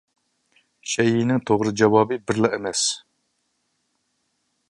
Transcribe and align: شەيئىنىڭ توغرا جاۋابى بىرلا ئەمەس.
شەيئىنىڭ 0.93 1.43
توغرا 1.49 1.73
جاۋابى 1.83 2.19
بىرلا 2.31 2.51
ئەمەس. 2.57 2.87